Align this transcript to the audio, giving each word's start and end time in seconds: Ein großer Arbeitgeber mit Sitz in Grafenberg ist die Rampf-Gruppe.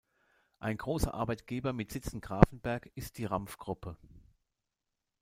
Ein 0.57 0.77
großer 0.77 1.13
Arbeitgeber 1.13 1.73
mit 1.73 1.91
Sitz 1.91 2.07
in 2.11 2.21
Grafenberg 2.21 2.89
ist 2.95 3.19
die 3.19 3.25
Rampf-Gruppe. 3.25 3.97